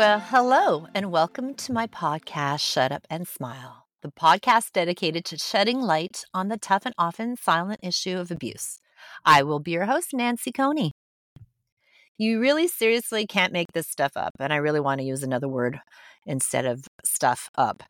Well, 0.00 0.20
hello, 0.20 0.86
and 0.94 1.12
welcome 1.12 1.52
to 1.56 1.74
my 1.74 1.86
podcast, 1.86 2.60
Shut 2.60 2.90
Up 2.90 3.06
and 3.10 3.28
Smile, 3.28 3.84
the 4.00 4.10
podcast 4.10 4.72
dedicated 4.72 5.26
to 5.26 5.36
shedding 5.36 5.78
light 5.78 6.24
on 6.32 6.48
the 6.48 6.56
tough 6.56 6.86
and 6.86 6.94
often 6.96 7.36
silent 7.36 7.80
issue 7.82 8.16
of 8.16 8.30
abuse. 8.30 8.78
I 9.26 9.42
will 9.42 9.60
be 9.60 9.72
your 9.72 9.84
host, 9.84 10.14
Nancy 10.14 10.52
Coney. 10.52 10.92
You 12.16 12.40
really 12.40 12.66
seriously 12.66 13.26
can't 13.26 13.52
make 13.52 13.74
this 13.74 13.88
stuff 13.88 14.12
up, 14.16 14.32
and 14.40 14.54
I 14.54 14.56
really 14.56 14.80
want 14.80 15.02
to 15.02 15.06
use 15.06 15.22
another 15.22 15.48
word 15.48 15.80
instead 16.24 16.64
of 16.64 16.86
stuff 17.04 17.50
up. 17.56 17.82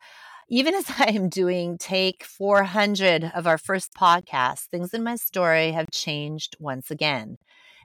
Even 0.49 0.75
as 0.75 0.91
I 0.99 1.11
am 1.11 1.29
doing 1.29 1.77
take 1.77 2.25
400 2.25 3.31
of 3.33 3.47
our 3.47 3.57
first 3.57 3.93
podcast, 3.93 4.65
things 4.65 4.93
in 4.93 5.01
my 5.01 5.15
story 5.15 5.71
have 5.71 5.89
changed 5.91 6.57
once 6.59 6.91
again. 6.91 7.37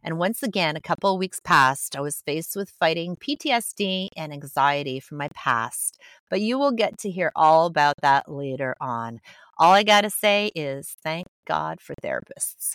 And 0.07 0.19
once 0.19 0.41
again, 0.41 0.77
a 0.77 0.81
couple 0.81 1.19
weeks 1.19 1.41
passed, 1.41 1.97
I 1.97 2.01
was 2.01 2.23
faced 2.25 2.55
with 2.55 2.71
fighting 2.79 3.17
PTSD 3.17 4.11
and 4.17 4.33
anxiety 4.33 5.01
from 5.01 5.19
my 5.19 5.29
past. 5.35 5.99
But 6.31 6.41
you 6.41 6.61
will 6.61 6.71
get 6.71 6.97
to 6.99 7.11
hear 7.11 7.33
all 7.35 7.67
about 7.67 7.97
that 8.03 8.31
later 8.31 8.77
on. 8.81 9.19
All 9.59 9.73
I 9.73 9.83
got 9.83 10.03
to 10.03 10.11
say 10.11 10.53
is 10.55 10.95
thank 11.03 11.27
God 11.45 11.81
for 11.81 11.97
therapists. 12.05 12.75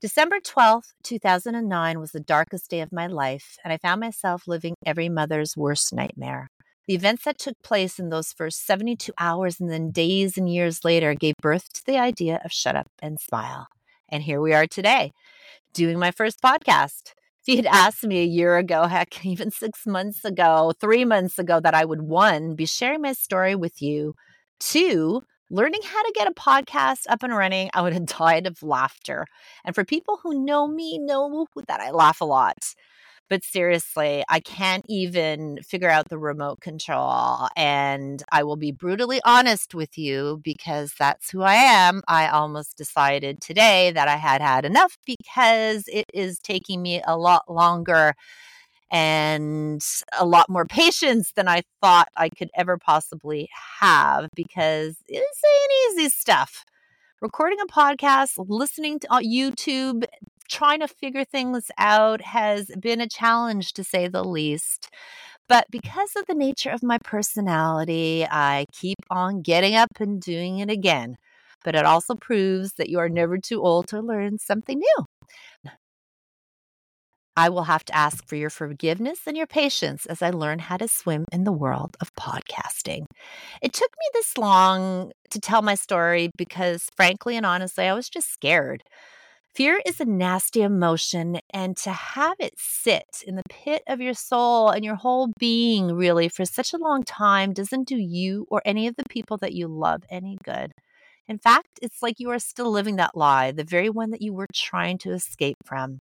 December 0.00 0.38
12th, 0.38 0.92
2009 1.02 1.98
was 1.98 2.12
the 2.12 2.20
darkest 2.20 2.70
day 2.70 2.80
of 2.82 2.92
my 2.92 3.08
life, 3.08 3.58
and 3.64 3.72
I 3.72 3.76
found 3.76 4.00
myself 4.00 4.46
living 4.46 4.74
every 4.86 5.08
mother's 5.08 5.56
worst 5.56 5.92
nightmare. 5.92 6.46
The 6.86 6.94
events 6.94 7.24
that 7.24 7.38
took 7.38 7.60
place 7.64 7.98
in 7.98 8.10
those 8.10 8.32
first 8.32 8.64
72 8.64 9.12
hours 9.18 9.58
and 9.58 9.70
then 9.70 9.90
days 9.90 10.38
and 10.38 10.48
years 10.48 10.84
later 10.84 11.14
gave 11.14 11.34
birth 11.42 11.72
to 11.72 11.84
the 11.84 11.98
idea 11.98 12.40
of 12.44 12.52
shut 12.52 12.76
up 12.76 12.86
and 13.02 13.18
smile. 13.18 13.66
And 14.12 14.22
here 14.22 14.40
we 14.40 14.52
are 14.52 14.66
today 14.66 15.12
doing 15.72 15.98
my 15.98 16.10
first 16.10 16.42
podcast. 16.42 17.12
If 17.42 17.48
you 17.48 17.56
had 17.56 17.66
asked 17.66 18.04
me 18.04 18.20
a 18.20 18.26
year 18.26 18.56
ago, 18.56 18.86
heck, 18.88 19.24
even 19.24 19.50
six 19.50 19.86
months 19.86 20.24
ago, 20.24 20.72
three 20.80 21.04
months 21.04 21.38
ago, 21.38 21.60
that 21.60 21.74
I 21.74 21.84
would 21.84 22.02
one, 22.02 22.56
be 22.56 22.66
sharing 22.66 23.02
my 23.02 23.12
story 23.12 23.54
with 23.54 23.80
you, 23.80 24.14
two, 24.58 25.22
learning 25.48 25.80
how 25.84 26.02
to 26.02 26.12
get 26.14 26.28
a 26.28 26.34
podcast 26.34 27.02
up 27.08 27.22
and 27.22 27.36
running, 27.36 27.70
I 27.72 27.82
would 27.82 27.92
have 27.92 28.06
died 28.18 28.46
of 28.46 28.62
laughter. 28.62 29.26
And 29.64 29.74
for 29.74 29.84
people 29.84 30.18
who 30.22 30.44
know 30.44 30.66
me, 30.66 30.98
know 30.98 31.46
that 31.68 31.80
I 31.80 31.92
laugh 31.92 32.20
a 32.20 32.24
lot. 32.24 32.58
But 33.30 33.44
seriously, 33.44 34.24
I 34.28 34.40
can't 34.40 34.84
even 34.88 35.62
figure 35.62 35.88
out 35.88 36.08
the 36.08 36.18
remote 36.18 36.60
control. 36.60 37.46
And 37.56 38.22
I 38.32 38.42
will 38.42 38.56
be 38.56 38.72
brutally 38.72 39.20
honest 39.24 39.72
with 39.72 39.96
you 39.96 40.40
because 40.42 40.94
that's 40.98 41.30
who 41.30 41.42
I 41.42 41.54
am. 41.54 42.02
I 42.08 42.26
almost 42.26 42.76
decided 42.76 43.40
today 43.40 43.92
that 43.92 44.08
I 44.08 44.16
had 44.16 44.42
had 44.42 44.64
enough 44.64 44.98
because 45.06 45.84
it 45.86 46.06
is 46.12 46.40
taking 46.40 46.82
me 46.82 47.02
a 47.06 47.16
lot 47.16 47.48
longer 47.48 48.14
and 48.90 49.80
a 50.18 50.26
lot 50.26 50.48
more 50.48 50.64
patience 50.68 51.30
than 51.36 51.46
I 51.46 51.62
thought 51.80 52.08
I 52.16 52.30
could 52.30 52.50
ever 52.56 52.78
possibly 52.78 53.48
have 53.78 54.28
because 54.34 54.96
it's 55.06 55.42
ain't 55.44 55.98
easy 55.98 56.08
stuff 56.08 56.64
recording 57.20 57.58
a 57.60 57.66
podcast, 57.66 58.32
listening 58.48 58.98
to 58.98 59.12
uh, 59.12 59.20
YouTube, 59.20 60.04
trying 60.50 60.80
to 60.80 60.88
figure 60.88 61.24
things 61.24 61.70
out 61.78 62.20
has 62.20 62.70
been 62.80 63.00
a 63.00 63.08
challenge 63.08 63.72
to 63.74 63.84
say 63.84 64.08
the 64.08 64.24
least. 64.24 64.90
But 65.48 65.64
mm. 65.68 65.70
because 65.70 66.10
of 66.16 66.26
the 66.26 66.34
nature 66.34 66.70
of 66.70 66.82
my 66.82 66.98
personality, 67.04 68.26
I 68.30 68.66
keep 68.72 68.98
on 69.10 69.42
getting 69.42 69.74
up 69.74 70.00
and 70.00 70.20
doing 70.20 70.58
it 70.58 70.70
again. 70.70 71.16
But 71.64 71.74
it 71.74 71.84
also 71.84 72.14
proves 72.14 72.74
that 72.74 72.88
you 72.88 72.98
are 72.98 73.08
never 73.08 73.38
too 73.38 73.62
old 73.62 73.88
to 73.88 74.00
learn 74.00 74.38
something 74.38 74.78
new. 74.78 75.04
I 77.36 77.48
will 77.48 77.62
have 77.64 77.84
to 77.84 77.96
ask 77.96 78.26
for 78.26 78.36
your 78.36 78.50
forgiveness 78.50 79.20
and 79.26 79.36
your 79.36 79.46
patience 79.46 80.04
as 80.06 80.20
I 80.20 80.30
learn 80.30 80.58
how 80.58 80.76
to 80.76 80.88
swim 80.88 81.24
in 81.32 81.44
the 81.44 81.52
world 81.52 81.96
of 82.00 82.14
podcasting. 82.14 83.04
It 83.62 83.72
took 83.72 83.90
me 83.90 84.06
this 84.12 84.36
long 84.36 85.12
to 85.30 85.40
tell 85.40 85.62
my 85.62 85.74
story 85.74 86.30
because, 86.36 86.88
frankly 86.96 87.36
and 87.36 87.46
honestly, 87.46 87.84
I 87.86 87.94
was 87.94 88.08
just 88.08 88.32
scared. 88.32 88.82
Fear 89.54 89.82
is 89.84 90.00
a 90.00 90.04
nasty 90.04 90.62
emotion, 90.62 91.40
and 91.52 91.76
to 91.78 91.90
have 91.90 92.36
it 92.38 92.54
sit 92.56 93.24
in 93.26 93.34
the 93.34 93.42
pit 93.50 93.82
of 93.88 94.00
your 94.00 94.14
soul 94.14 94.70
and 94.70 94.84
your 94.84 94.94
whole 94.94 95.32
being, 95.38 95.92
really, 95.92 96.28
for 96.28 96.44
such 96.44 96.72
a 96.72 96.78
long 96.78 97.02
time, 97.02 97.52
doesn't 97.52 97.88
do 97.88 97.96
you 97.96 98.46
or 98.48 98.62
any 98.64 98.86
of 98.86 98.94
the 98.94 99.02
people 99.10 99.36
that 99.38 99.52
you 99.52 99.66
love 99.66 100.04
any 100.08 100.38
good. 100.44 100.72
In 101.26 101.38
fact, 101.38 101.80
it's 101.82 102.00
like 102.00 102.20
you 102.20 102.30
are 102.30 102.38
still 102.38 102.70
living 102.70 102.96
that 102.96 103.16
lie, 103.16 103.50
the 103.50 103.64
very 103.64 103.90
one 103.90 104.10
that 104.10 104.22
you 104.22 104.32
were 104.32 104.46
trying 104.54 104.98
to 104.98 105.10
escape 105.12 105.56
from. 105.64 106.00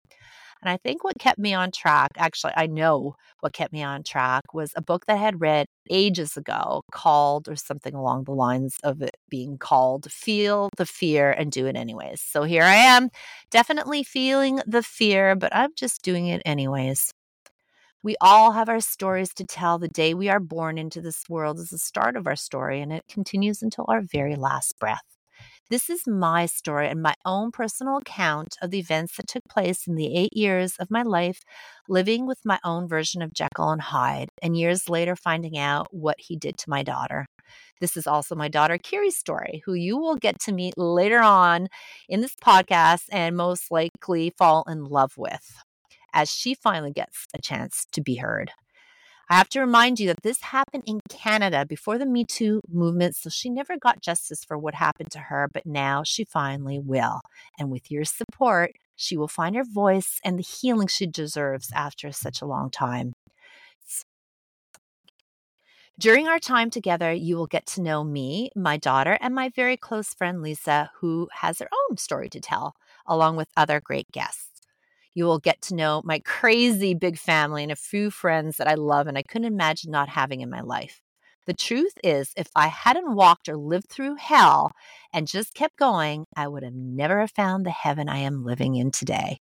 And 0.66 0.72
I 0.72 0.78
think 0.78 1.04
what 1.04 1.20
kept 1.20 1.38
me 1.38 1.54
on 1.54 1.70
track, 1.70 2.10
actually, 2.16 2.52
I 2.56 2.66
know 2.66 3.14
what 3.38 3.52
kept 3.52 3.72
me 3.72 3.84
on 3.84 4.02
track 4.02 4.52
was 4.52 4.72
a 4.74 4.82
book 4.82 5.06
that 5.06 5.14
I 5.14 5.20
had 5.20 5.40
read 5.40 5.68
ages 5.88 6.36
ago 6.36 6.82
called, 6.90 7.48
or 7.48 7.54
something 7.54 7.94
along 7.94 8.24
the 8.24 8.32
lines 8.32 8.76
of 8.82 9.00
it 9.00 9.16
being 9.28 9.58
called, 9.58 10.10
Feel 10.10 10.70
the 10.76 10.84
Fear 10.84 11.30
and 11.30 11.52
Do 11.52 11.66
It 11.66 11.76
Anyways. 11.76 12.20
So 12.20 12.42
here 12.42 12.64
I 12.64 12.74
am, 12.74 13.10
definitely 13.48 14.02
feeling 14.02 14.60
the 14.66 14.82
fear, 14.82 15.36
but 15.36 15.54
I'm 15.54 15.70
just 15.76 16.02
doing 16.02 16.26
it 16.26 16.42
anyways. 16.44 17.12
We 18.02 18.16
all 18.20 18.50
have 18.50 18.68
our 18.68 18.80
stories 18.80 19.32
to 19.34 19.44
tell. 19.44 19.78
The 19.78 19.86
day 19.86 20.14
we 20.14 20.28
are 20.28 20.40
born 20.40 20.78
into 20.78 21.00
this 21.00 21.22
world 21.28 21.60
is 21.60 21.68
the 21.70 21.78
start 21.78 22.16
of 22.16 22.26
our 22.26 22.34
story, 22.34 22.80
and 22.80 22.92
it 22.92 23.04
continues 23.08 23.62
until 23.62 23.84
our 23.86 24.00
very 24.00 24.34
last 24.34 24.80
breath. 24.80 25.15
This 25.68 25.90
is 25.90 26.06
my 26.06 26.46
story 26.46 26.88
and 26.88 27.02
my 27.02 27.16
own 27.24 27.50
personal 27.50 27.96
account 27.96 28.56
of 28.62 28.70
the 28.70 28.78
events 28.78 29.16
that 29.16 29.26
took 29.26 29.42
place 29.48 29.88
in 29.88 29.96
the 29.96 30.16
eight 30.16 30.32
years 30.32 30.76
of 30.76 30.92
my 30.92 31.02
life 31.02 31.40
living 31.88 32.24
with 32.24 32.38
my 32.44 32.60
own 32.62 32.86
version 32.86 33.20
of 33.20 33.34
Jekyll 33.34 33.70
and 33.70 33.82
Hyde, 33.82 34.28
and 34.40 34.56
years 34.56 34.88
later 34.88 35.16
finding 35.16 35.58
out 35.58 35.88
what 35.90 36.20
he 36.20 36.36
did 36.36 36.56
to 36.58 36.70
my 36.70 36.84
daughter. 36.84 37.26
This 37.80 37.96
is 37.96 38.06
also 38.06 38.36
my 38.36 38.46
daughter 38.46 38.78
Kiri's 38.78 39.16
story, 39.16 39.60
who 39.64 39.74
you 39.74 39.98
will 39.98 40.14
get 40.14 40.38
to 40.42 40.52
meet 40.52 40.78
later 40.78 41.18
on 41.18 41.66
in 42.08 42.20
this 42.20 42.36
podcast 42.36 43.06
and 43.10 43.36
most 43.36 43.72
likely 43.72 44.32
fall 44.38 44.64
in 44.68 44.84
love 44.84 45.14
with 45.16 45.64
as 46.12 46.30
she 46.30 46.54
finally 46.54 46.92
gets 46.92 47.26
a 47.34 47.42
chance 47.42 47.86
to 47.90 48.00
be 48.00 48.14
heard. 48.14 48.52
I 49.28 49.34
have 49.34 49.48
to 49.50 49.60
remind 49.60 49.98
you 49.98 50.06
that 50.06 50.22
this 50.22 50.40
happened 50.40 50.84
in 50.86 51.00
Canada 51.08 51.66
before 51.66 51.98
the 51.98 52.06
Me 52.06 52.24
Too 52.24 52.60
movement, 52.70 53.16
so 53.16 53.28
she 53.28 53.50
never 53.50 53.76
got 53.76 54.00
justice 54.00 54.44
for 54.44 54.56
what 54.56 54.74
happened 54.74 55.10
to 55.12 55.18
her, 55.18 55.48
but 55.52 55.66
now 55.66 56.04
she 56.04 56.24
finally 56.24 56.78
will. 56.78 57.20
And 57.58 57.70
with 57.70 57.90
your 57.90 58.04
support, 58.04 58.72
she 58.94 59.16
will 59.16 59.26
find 59.26 59.56
her 59.56 59.64
voice 59.64 60.20
and 60.24 60.38
the 60.38 60.44
healing 60.44 60.86
she 60.86 61.06
deserves 61.08 61.72
after 61.74 62.12
such 62.12 62.40
a 62.40 62.46
long 62.46 62.70
time. 62.70 63.14
During 65.98 66.28
our 66.28 66.38
time 66.38 66.70
together, 66.70 67.12
you 67.12 67.36
will 67.36 67.46
get 67.46 67.66
to 67.68 67.82
know 67.82 68.04
me, 68.04 68.50
my 68.54 68.76
daughter, 68.76 69.18
and 69.20 69.34
my 69.34 69.48
very 69.48 69.78
close 69.78 70.12
friend 70.14 70.42
Lisa, 70.42 70.90
who 71.00 71.28
has 71.32 71.58
her 71.58 71.68
own 71.90 71.96
story 71.96 72.28
to 72.28 72.40
tell, 72.40 72.76
along 73.06 73.36
with 73.36 73.48
other 73.56 73.80
great 73.80 74.12
guests. 74.12 74.45
You 75.16 75.24
will 75.24 75.38
get 75.40 75.62
to 75.62 75.74
know 75.74 76.02
my 76.04 76.20
crazy 76.20 76.94
big 76.94 77.18
family 77.18 77.64
and 77.64 77.72
a 77.72 77.76
few 77.76 78.10
friends 78.12 78.58
that 78.58 78.68
I 78.68 78.74
love 78.74 79.08
and 79.08 79.18
I 79.18 79.22
couldn't 79.22 79.52
imagine 79.52 79.90
not 79.90 80.10
having 80.10 80.42
in 80.42 80.50
my 80.50 80.60
life. 80.60 81.00
The 81.46 81.54
truth 81.54 81.94
is, 82.04 82.32
if 82.36 82.48
I 82.54 82.68
hadn't 82.68 83.14
walked 83.14 83.48
or 83.48 83.56
lived 83.56 83.88
through 83.88 84.16
hell 84.16 84.72
and 85.14 85.26
just 85.26 85.54
kept 85.54 85.78
going, 85.78 86.26
I 86.36 86.48
would 86.48 86.62
have 86.62 86.74
never 86.74 87.20
have 87.20 87.32
found 87.32 87.66
the 87.66 87.70
heaven 87.70 88.08
I 88.08 88.18
am 88.18 88.44
living 88.44 88.76
in 88.76 88.90
today. 88.92 89.38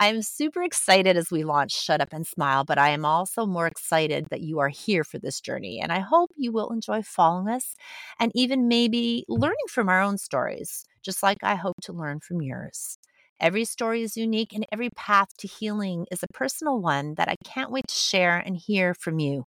I 0.00 0.08
am 0.08 0.22
super 0.22 0.62
excited 0.62 1.16
as 1.16 1.30
we 1.30 1.44
launch 1.44 1.72
Shut 1.72 2.00
Up 2.00 2.12
and 2.12 2.26
Smile, 2.26 2.64
but 2.64 2.78
I 2.78 2.90
am 2.90 3.04
also 3.04 3.46
more 3.46 3.66
excited 3.66 4.26
that 4.30 4.40
you 4.42 4.58
are 4.60 4.68
here 4.68 5.04
for 5.04 5.18
this 5.18 5.40
journey. 5.40 5.80
And 5.80 5.92
I 5.92 6.00
hope 6.00 6.30
you 6.36 6.52
will 6.52 6.70
enjoy 6.70 7.02
following 7.02 7.48
us 7.48 7.74
and 8.18 8.32
even 8.34 8.68
maybe 8.68 9.24
learning 9.28 9.56
from 9.70 9.88
our 9.88 10.00
own 10.02 10.18
stories, 10.18 10.84
just 11.02 11.22
like 11.22 11.38
I 11.42 11.56
hope 11.56 11.76
to 11.82 11.92
learn 11.92 12.20
from 12.20 12.42
yours. 12.42 12.98
Every 13.42 13.64
story 13.64 14.02
is 14.02 14.16
unique, 14.16 14.52
and 14.52 14.64
every 14.70 14.88
path 14.90 15.36
to 15.38 15.48
healing 15.48 16.06
is 16.12 16.22
a 16.22 16.32
personal 16.32 16.80
one 16.80 17.14
that 17.16 17.28
I 17.28 17.34
can't 17.44 17.72
wait 17.72 17.88
to 17.88 17.94
share 17.94 18.38
and 18.38 18.56
hear 18.56 18.94
from 18.94 19.18
you. 19.18 19.46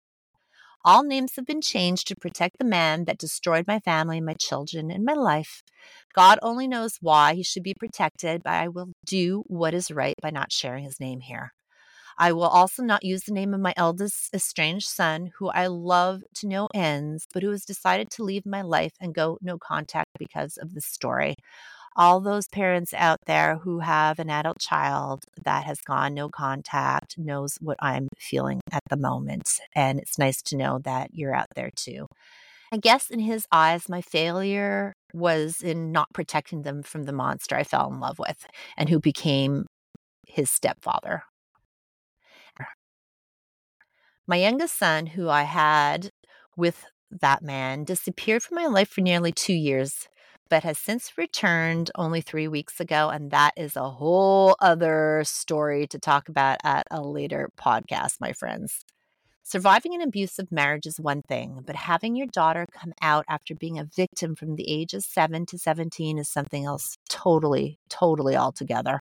All 0.85 1.03
names 1.03 1.33
have 1.35 1.45
been 1.45 1.61
changed 1.61 2.07
to 2.07 2.15
protect 2.15 2.57
the 2.57 2.63
man 2.63 3.03
that 3.03 3.17
destroyed 3.17 3.67
my 3.67 3.79
family, 3.79 4.21
my 4.21 4.35
children, 4.39 4.91
and 4.91 5.03
my 5.03 5.11
life. 5.13 5.61
God 6.15 6.39
only 6.41 6.69
knows 6.69 6.99
why 7.01 7.33
he 7.33 7.43
should 7.43 7.63
be 7.63 7.73
protected, 7.77 8.43
but 8.43 8.53
I 8.53 8.69
will 8.69 8.93
do 9.05 9.43
what 9.47 9.73
is 9.73 9.91
right 9.91 10.15
by 10.21 10.29
not 10.29 10.53
sharing 10.53 10.85
his 10.85 11.01
name 11.01 11.19
here. 11.19 11.51
I 12.17 12.31
will 12.31 12.43
also 12.43 12.83
not 12.83 13.03
use 13.03 13.23
the 13.23 13.33
name 13.33 13.53
of 13.53 13.59
my 13.59 13.73
eldest 13.75 14.33
estranged 14.33 14.87
son, 14.87 15.31
who 15.37 15.49
I 15.49 15.67
love 15.67 16.21
to 16.35 16.47
no 16.47 16.69
ends, 16.73 17.27
but 17.33 17.43
who 17.43 17.51
has 17.51 17.65
decided 17.65 18.09
to 18.11 18.23
leave 18.23 18.45
my 18.45 18.61
life 18.61 18.93
and 19.01 19.13
go 19.13 19.37
no 19.41 19.57
contact 19.57 20.11
because 20.17 20.55
of 20.55 20.73
this 20.73 20.85
story 20.85 21.35
all 21.95 22.19
those 22.19 22.47
parents 22.47 22.93
out 22.93 23.19
there 23.25 23.57
who 23.57 23.79
have 23.79 24.19
an 24.19 24.29
adult 24.29 24.59
child 24.59 25.25
that 25.43 25.65
has 25.65 25.81
gone 25.81 26.13
no 26.13 26.29
contact 26.29 27.17
knows 27.17 27.57
what 27.59 27.77
I'm 27.79 28.07
feeling 28.17 28.61
at 28.71 28.83
the 28.89 28.97
moment. 28.97 29.47
And 29.75 29.99
it's 29.99 30.17
nice 30.17 30.41
to 30.43 30.57
know 30.57 30.79
that 30.83 31.09
you're 31.13 31.35
out 31.35 31.49
there 31.55 31.71
too. 31.75 32.07
I 32.71 32.77
guess 32.77 33.09
in 33.09 33.19
his 33.19 33.45
eyes, 33.51 33.89
my 33.89 34.01
failure 34.01 34.93
was 35.13 35.61
in 35.61 35.91
not 35.91 36.07
protecting 36.13 36.61
them 36.61 36.83
from 36.83 37.03
the 37.03 37.11
monster 37.11 37.55
I 37.55 37.63
fell 37.63 37.91
in 37.91 37.99
love 37.99 38.17
with 38.17 38.47
and 38.77 38.87
who 38.87 38.99
became 38.99 39.65
his 40.25 40.49
stepfather. 40.49 41.23
My 44.25 44.37
youngest 44.37 44.77
son, 44.77 45.07
who 45.07 45.27
I 45.27 45.43
had 45.43 46.11
with 46.55 46.85
that 47.09 47.41
man, 47.41 47.83
disappeared 47.83 48.43
from 48.43 48.55
my 48.55 48.67
life 48.67 48.87
for 48.87 49.01
nearly 49.01 49.33
two 49.33 49.53
years, 49.53 50.07
but 50.51 50.63
has 50.65 50.77
since 50.77 51.17
returned 51.17 51.89
only 51.95 52.19
three 52.19 52.49
weeks 52.49 52.81
ago. 52.81 53.07
And 53.07 53.31
that 53.31 53.53
is 53.55 53.77
a 53.77 53.89
whole 53.89 54.57
other 54.59 55.23
story 55.25 55.87
to 55.87 55.97
talk 55.97 56.27
about 56.27 56.57
at 56.65 56.85
a 56.91 57.01
later 57.01 57.49
podcast, 57.57 58.17
my 58.19 58.33
friends. 58.33 58.83
Surviving 59.43 59.95
an 59.95 60.01
abusive 60.01 60.51
marriage 60.51 60.85
is 60.85 60.99
one 60.99 61.21
thing, 61.21 61.61
but 61.65 61.77
having 61.77 62.17
your 62.17 62.27
daughter 62.27 62.67
come 62.73 62.91
out 63.01 63.23
after 63.29 63.55
being 63.55 63.79
a 63.79 63.87
victim 63.95 64.35
from 64.35 64.57
the 64.57 64.69
ages 64.69 65.05
7 65.05 65.45
to 65.45 65.57
17 65.57 66.17
is 66.17 66.27
something 66.27 66.65
else 66.65 66.97
totally, 67.09 67.79
totally 67.89 68.35
altogether. 68.35 68.99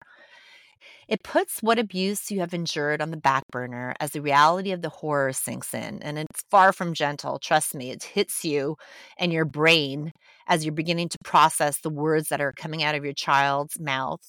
It 1.11 1.25
puts 1.25 1.61
what 1.61 1.81
abuse 1.81 2.31
you 2.31 2.39
have 2.39 2.55
endured 2.55 3.03
on 3.03 3.11
the 3.11 3.17
back 3.17 3.43
burner 3.51 3.97
as 3.99 4.13
the 4.13 4.23
reality 4.23 4.71
of 4.71 4.81
the 4.81 4.89
horror 4.89 5.33
sinks 5.33 5.75
in. 5.75 6.01
And 6.03 6.21
it's 6.21 6.45
far 6.49 6.73
from 6.73 6.95
gentle. 6.95 7.41
Trust 7.41 7.75
me, 7.75 7.91
it 7.91 8.05
hits 8.05 8.45
you 8.45 8.77
and 9.19 9.33
your 9.33 9.45
brain 9.45 10.13
as 10.47 10.65
you're 10.65 10.73
beginning 10.73 11.09
to 11.09 11.19
process 11.25 11.81
the 11.81 11.91
words 11.91 12.29
that 12.29 12.41
are 12.41 12.53
coming 12.53 12.85
out 12.85 12.95
of 12.95 13.05
your 13.05 13.13
child's 13.13 13.79
mouth 13.81 14.21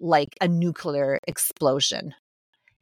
like 0.00 0.30
a 0.40 0.48
nuclear 0.48 1.20
explosion 1.28 2.14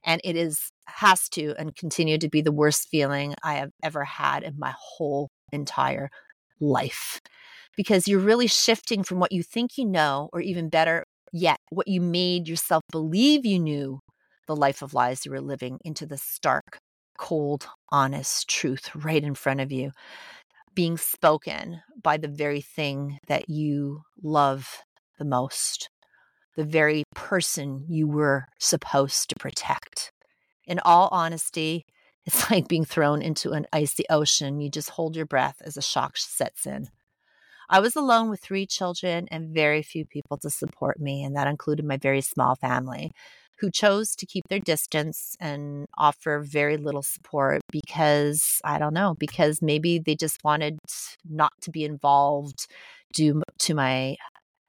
and 0.04 0.20
it 0.24 0.36
is 0.36 0.70
has 0.86 1.28
to 1.28 1.54
and 1.58 1.76
continue 1.76 2.18
to 2.18 2.28
be 2.28 2.40
the 2.40 2.52
worst 2.52 2.88
feeling 2.88 3.34
I 3.42 3.54
have 3.54 3.70
ever 3.82 4.04
had 4.04 4.42
in 4.42 4.58
my 4.58 4.74
whole 4.76 5.30
entire 5.52 6.10
life 6.60 7.20
because 7.76 8.08
you're 8.08 8.18
really 8.18 8.46
shifting 8.46 9.02
from 9.02 9.20
what 9.20 9.32
you 9.32 9.42
think 9.42 9.78
you 9.78 9.86
know 9.86 10.28
or 10.32 10.40
even 10.40 10.68
better 10.68 11.04
yet 11.32 11.58
what 11.70 11.88
you 11.88 12.00
made 12.00 12.48
yourself 12.48 12.82
believe 12.90 13.44
you 13.44 13.58
knew 13.58 14.00
the 14.46 14.56
life 14.56 14.82
of 14.82 14.94
lies 14.94 15.24
you 15.24 15.32
were 15.32 15.40
living 15.40 15.78
into 15.84 16.06
the 16.06 16.18
stark 16.18 16.78
cold 17.18 17.68
honest 17.90 18.48
truth 18.48 18.90
right 18.94 19.22
in 19.22 19.34
front 19.34 19.60
of 19.60 19.72
you 19.72 19.90
being 20.74 20.96
spoken 20.96 21.80
by 22.02 22.16
the 22.16 22.28
very 22.28 22.60
thing 22.60 23.18
that 23.28 23.48
you 23.48 24.02
love 24.22 24.82
the 25.18 25.24
most 25.24 25.88
the 26.56 26.64
very 26.64 27.04
person 27.14 27.84
you 27.88 28.06
were 28.06 28.46
supposed 28.58 29.30
to 29.30 29.36
protect. 29.38 30.12
In 30.66 30.80
all 30.84 31.08
honesty, 31.10 31.86
it's 32.24 32.50
like 32.50 32.68
being 32.68 32.84
thrown 32.84 33.22
into 33.22 33.52
an 33.52 33.66
icy 33.72 34.04
ocean. 34.10 34.60
You 34.60 34.70
just 34.70 34.90
hold 34.90 35.16
your 35.16 35.26
breath 35.26 35.56
as 35.64 35.76
a 35.76 35.82
shock 35.82 36.16
sets 36.16 36.66
in. 36.66 36.88
I 37.72 37.80
was 37.80 37.96
alone 37.96 38.28
with 38.28 38.40
three 38.42 38.66
children 38.66 39.28
and 39.30 39.54
very 39.54 39.82
few 39.82 40.04
people 40.04 40.36
to 40.38 40.50
support 40.50 41.00
me, 41.00 41.24
and 41.24 41.34
that 41.36 41.46
included 41.48 41.86
my 41.86 41.96
very 41.96 42.20
small 42.20 42.54
family, 42.54 43.12
who 43.60 43.70
chose 43.70 44.14
to 44.16 44.26
keep 44.26 44.44
their 44.48 44.60
distance 44.60 45.36
and 45.40 45.86
offer 45.96 46.40
very 46.40 46.76
little 46.76 47.02
support 47.02 47.62
because 47.72 48.60
I 48.64 48.78
don't 48.78 48.92
know, 48.92 49.14
because 49.18 49.62
maybe 49.62 49.98
they 49.98 50.14
just 50.16 50.44
wanted 50.44 50.78
not 51.28 51.52
to 51.62 51.70
be 51.70 51.84
involved 51.84 52.66
due 53.14 53.42
to 53.60 53.74
my 53.74 54.16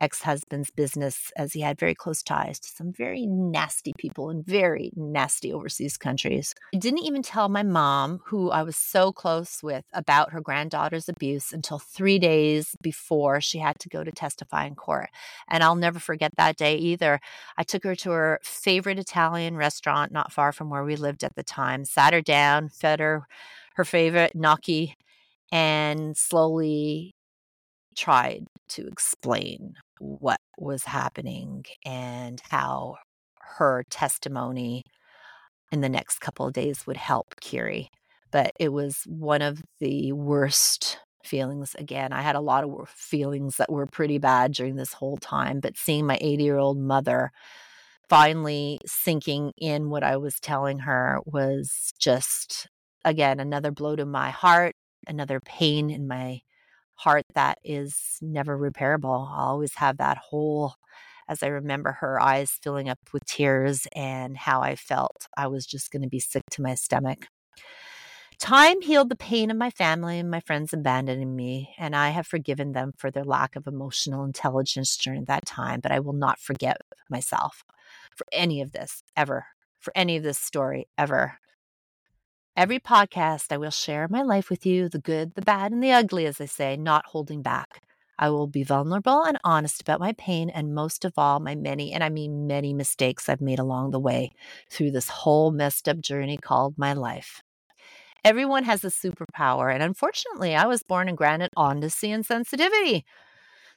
ex 0.03 0.21
husband's 0.21 0.69
business 0.69 1.31
as 1.37 1.53
he 1.53 1.61
had 1.61 1.79
very 1.79 1.95
close 1.95 2.21
ties 2.21 2.59
to 2.59 2.67
some 2.67 2.91
very 2.91 3.25
nasty 3.25 3.93
people 3.97 4.29
in 4.29 4.43
very 4.43 4.91
nasty 4.97 5.53
overseas 5.53 5.95
countries. 5.95 6.53
I 6.75 6.77
didn't 6.77 7.05
even 7.05 7.23
tell 7.23 7.47
my 7.47 7.63
mom, 7.63 8.19
who 8.25 8.51
I 8.51 8.63
was 8.63 8.75
so 8.75 9.13
close 9.13 9.63
with, 9.63 9.85
about 9.93 10.33
her 10.33 10.41
granddaughter's 10.41 11.07
abuse 11.07 11.53
until 11.53 11.79
three 11.79 12.19
days 12.19 12.75
before 12.81 13.39
she 13.39 13.59
had 13.59 13.79
to 13.79 13.87
go 13.87 14.03
to 14.03 14.11
testify 14.11 14.65
in 14.65 14.75
court. 14.75 15.07
And 15.47 15.63
I'll 15.63 15.75
never 15.75 15.99
forget 15.99 16.31
that 16.35 16.57
day 16.57 16.75
either. 16.75 17.21
I 17.57 17.63
took 17.63 17.85
her 17.85 17.95
to 17.95 18.11
her 18.11 18.39
favorite 18.43 18.99
Italian 18.99 19.55
restaurant 19.55 20.11
not 20.11 20.33
far 20.33 20.51
from 20.51 20.69
where 20.69 20.83
we 20.83 20.97
lived 20.97 21.23
at 21.23 21.35
the 21.35 21.43
time, 21.43 21.85
sat 21.85 22.11
her 22.11 22.21
down, 22.21 22.67
fed 22.67 22.99
her 22.99 23.25
her 23.75 23.85
favorite 23.85 24.35
gnocchi, 24.35 24.95
and 25.51 26.17
slowly 26.17 27.15
tried 27.95 28.45
to 28.69 28.87
explain 28.87 29.75
what 29.99 30.39
was 30.57 30.83
happening 30.85 31.65
and 31.85 32.41
how 32.49 32.95
her 33.57 33.83
testimony 33.89 34.83
in 35.71 35.81
the 35.81 35.89
next 35.89 36.19
couple 36.19 36.47
of 36.47 36.53
days 36.53 36.85
would 36.85 36.97
help 36.97 37.35
Kiri. 37.39 37.89
But 38.31 38.53
it 38.59 38.69
was 38.69 39.03
one 39.05 39.41
of 39.41 39.61
the 39.79 40.11
worst 40.13 40.99
feelings. 41.23 41.75
Again, 41.77 42.11
I 42.13 42.21
had 42.21 42.35
a 42.35 42.41
lot 42.41 42.63
of 42.63 42.89
feelings 42.89 43.57
that 43.57 43.71
were 43.71 43.85
pretty 43.85 44.17
bad 44.17 44.53
during 44.53 44.75
this 44.75 44.93
whole 44.93 45.17
time, 45.17 45.59
but 45.59 45.77
seeing 45.77 46.05
my 46.05 46.17
80 46.19 46.43
year 46.43 46.57
old 46.57 46.77
mother 46.77 47.31
finally 48.09 48.79
sinking 48.85 49.53
in 49.57 49.89
what 49.89 50.03
I 50.03 50.17
was 50.17 50.39
telling 50.39 50.79
her 50.79 51.19
was 51.25 51.93
just, 51.97 52.67
again, 53.05 53.39
another 53.39 53.71
blow 53.71 53.95
to 53.95 54.05
my 54.05 54.29
heart, 54.29 54.75
another 55.07 55.39
pain 55.39 55.89
in 55.89 56.07
my 56.07 56.41
heart 57.03 57.25
that 57.35 57.59
is 57.63 58.17
never 58.21 58.57
repairable. 58.57 59.27
I'll 59.29 59.49
always 59.49 59.75
have 59.75 59.97
that 59.97 60.17
hole 60.17 60.75
as 61.27 61.43
I 61.43 61.47
remember 61.47 61.93
her 61.93 62.21
eyes 62.21 62.59
filling 62.61 62.89
up 62.89 62.99
with 63.11 63.25
tears 63.25 63.87
and 63.95 64.37
how 64.37 64.61
I 64.61 64.75
felt 64.75 65.27
I 65.37 65.47
was 65.47 65.65
just 65.65 65.91
going 65.91 66.01
to 66.01 66.09
be 66.09 66.19
sick 66.19 66.43
to 66.51 66.61
my 66.61 66.75
stomach. 66.75 67.27
Time 68.39 68.81
healed 68.81 69.09
the 69.09 69.15
pain 69.15 69.51
of 69.51 69.57
my 69.57 69.69
family 69.69 70.19
and 70.19 70.29
my 70.29 70.39
friends 70.39 70.73
abandoning 70.73 71.35
me, 71.35 71.73
and 71.77 71.95
I 71.95 72.09
have 72.09 72.27
forgiven 72.27 72.73
them 72.73 72.93
for 72.97 73.11
their 73.11 73.23
lack 73.23 73.55
of 73.55 73.67
emotional 73.67 74.25
intelligence 74.25 74.97
during 74.97 75.25
that 75.25 75.45
time, 75.45 75.79
but 75.79 75.91
I 75.91 75.99
will 75.99 76.13
not 76.13 76.39
forget 76.39 76.81
myself 77.09 77.63
for 78.15 78.25
any 78.31 78.59
of 78.61 78.71
this 78.71 79.03
ever, 79.15 79.45
for 79.79 79.93
any 79.95 80.17
of 80.17 80.23
this 80.23 80.39
story 80.39 80.87
ever. 80.97 81.39
Every 82.55 82.79
podcast, 82.79 83.51
I 83.51 83.57
will 83.57 83.71
share 83.71 84.07
my 84.07 84.21
life 84.21 84.51
with 84.51 84.63
you 84.63 84.87
the 84.87 84.99
good, 84.99 85.33
the 85.33 85.41
bad, 85.41 85.71
and 85.71 85.83
the 85.83 85.91
ugly, 85.91 86.27
as 86.27 86.39
I 86.39 86.45
say, 86.45 86.77
not 86.77 87.07
holding 87.07 87.41
back. 87.41 87.81
I 88.19 88.29
will 88.29 88.45
be 88.45 88.61
vulnerable 88.61 89.23
and 89.23 89.39
honest 89.43 89.81
about 89.81 89.99
my 89.99 90.13
pain 90.13 90.51
and 90.51 90.75
most 90.75 91.03
of 91.03 91.13
all, 91.17 91.39
my 91.39 91.55
many, 91.55 91.91
and 91.91 92.03
I 92.03 92.09
mean 92.09 92.45
many 92.45 92.71
mistakes 92.71 93.27
I've 93.27 93.41
made 93.41 93.57
along 93.57 93.89
the 93.89 93.99
way 93.99 94.29
through 94.69 94.91
this 94.91 95.09
whole 95.09 95.49
messed 95.49 95.89
up 95.89 95.99
journey 95.99 96.37
called 96.37 96.75
my 96.77 96.93
life. 96.93 97.41
Everyone 98.23 98.65
has 98.65 98.83
a 98.83 98.89
superpower, 98.89 99.73
and 99.73 99.81
unfortunately, 99.81 100.53
I 100.53 100.67
was 100.67 100.83
born 100.83 101.09
and 101.09 101.17
granted 101.17 101.49
honesty 101.57 102.11
and 102.11 102.23
sensitivity. 102.23 103.03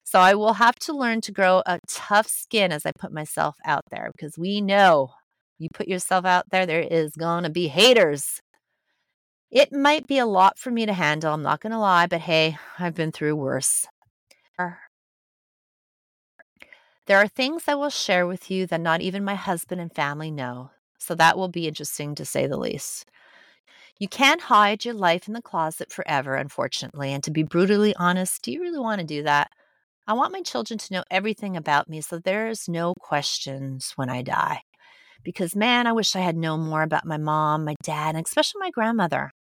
So 0.05 0.21
I 0.21 0.35
will 0.35 0.53
have 0.53 0.77
to 0.81 0.93
learn 0.93 1.23
to 1.23 1.33
grow 1.33 1.63
a 1.65 1.81
tough 1.89 2.29
skin 2.29 2.73
as 2.73 2.85
I 2.85 2.93
put 2.93 3.11
myself 3.11 3.57
out 3.65 3.85
there 3.91 4.11
because 4.15 4.37
we 4.37 4.61
know 4.61 5.13
you 5.59 5.69
put 5.73 5.89
yourself 5.89 6.27
out 6.27 6.51
there, 6.51 6.67
there 6.67 6.81
is 6.83 7.13
going 7.13 7.45
to 7.45 7.51
be 7.51 7.69
haters. 7.69 8.43
It 9.51 9.73
might 9.73 10.07
be 10.07 10.19
a 10.19 10.27
lot 10.27 10.59
for 10.59 10.71
me 10.71 10.87
to 10.87 10.93
handle, 10.93 11.33
I'm 11.33 11.43
not 11.43 11.61
going 11.61 11.73
to 11.73 11.79
lie, 11.79 12.07
but 12.07 12.21
hey, 12.23 12.59
I've 12.79 12.95
been 12.95 13.13
through 13.13 13.37
worse. 13.37 13.87
There 17.07 17.19
are 17.19 17.29
things 17.29 17.65
I 17.69 17.75
will 17.77 17.91
share 17.91 18.27
with 18.27 18.51
you 18.51 18.67
that 18.67 18.81
not 18.81 19.01
even 19.01 19.25
my 19.25 19.37
husband 19.37 19.81
and 19.81 19.95
family 19.95 20.33
know, 20.33 20.71
so 20.99 21.15
that 21.15 21.39
will 21.39 21.49
be 21.49 21.69
interesting 21.69 22.17
to 22.17 22.25
say 22.25 22.49
the 22.49 22.57
least. 22.59 23.09
You 23.99 24.09
can't 24.09 24.43
hide 24.43 24.85
your 24.85 24.95
life 24.95 25.29
in 25.29 25.35
the 25.35 25.41
closet 25.41 25.93
forever, 25.93 26.35
unfortunately, 26.35 27.13
and 27.13 27.23
to 27.23 27.31
be 27.31 27.45
brutally 27.45 27.95
honest, 27.95 28.43
do 28.43 28.51
you 28.51 28.61
really 28.61 28.81
want 28.81 29.01
to 29.01 29.07
do 29.07 29.23
that? 29.23 29.51
I 30.09 30.15
want 30.15 30.33
my 30.33 30.43
children 30.43 30.79
to 30.79 30.93
know 30.93 31.05
everything 31.11 31.57
about 31.57 31.89
me 31.89 32.01
so 32.01 32.19
there's 32.19 32.69
no 32.69 32.95
questions 32.99 33.93
when 33.95 34.11
I 34.11 34.23
die. 34.23 34.63
Because, 35.27 35.57
man, 35.57 35.89
I 35.89 35.93
wish 35.93 36.15
I 36.15 36.21
had 36.21 36.37
known 36.37 36.61
more 36.61 36.85
about 36.85 37.05
my 37.05 37.17
mom, 37.17 37.65
my 37.65 37.75
dad, 37.83 38.15
and 38.15 38.25
especially 38.25 38.61
my 38.61 38.71
grandmother. 38.71 39.33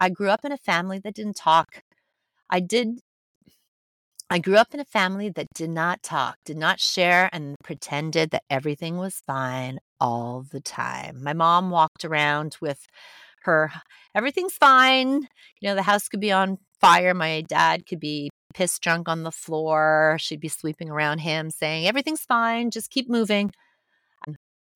I 0.00 0.08
grew 0.08 0.30
up 0.30 0.46
in 0.46 0.50
a 0.50 0.56
family 0.56 0.98
that 1.00 1.12
didn't 1.12 1.36
talk. 1.36 1.82
I 2.48 2.60
did 2.60 3.00
I 4.30 4.38
grew 4.38 4.56
up 4.56 4.72
in 4.72 4.80
a 4.80 4.84
family 4.86 5.28
that 5.28 5.48
did 5.54 5.68
not 5.68 6.02
talk, 6.02 6.36
did 6.46 6.56
not 6.56 6.80
share, 6.80 7.28
and 7.34 7.54
pretended 7.62 8.30
that 8.30 8.44
everything 8.48 8.96
was 8.96 9.22
fine 9.26 9.78
all 10.00 10.42
the 10.50 10.60
time. 10.60 11.22
My 11.22 11.34
mom 11.34 11.68
walked 11.68 12.04
around 12.04 12.56
with 12.62 12.86
her, 13.42 13.70
everything's 14.14 14.54
fine. 14.54 15.28
You 15.60 15.68
know, 15.68 15.74
the 15.74 15.82
house 15.82 16.08
could 16.08 16.20
be 16.20 16.32
on 16.32 16.56
fire. 16.80 17.12
My 17.12 17.42
dad 17.42 17.86
could 17.86 18.00
be 18.00 18.30
pissed 18.54 18.80
drunk 18.82 19.06
on 19.06 19.22
the 19.22 19.30
floor. 19.30 20.16
She'd 20.18 20.40
be 20.40 20.48
sweeping 20.48 20.88
around 20.88 21.18
him 21.18 21.50
saying, 21.50 21.86
everything's 21.86 22.22
fine, 22.22 22.70
just 22.70 22.90
keep 22.90 23.10
moving. 23.10 23.52